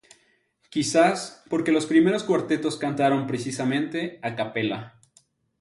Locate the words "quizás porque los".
0.71-1.85